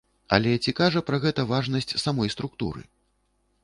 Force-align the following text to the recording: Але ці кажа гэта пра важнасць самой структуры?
Але 0.37 0.53
ці 0.63 0.73
кажа 0.79 1.03
гэта 1.11 1.35
пра 1.37 1.47
важнасць 1.53 1.97
самой 2.07 2.35
структуры? 2.39 2.81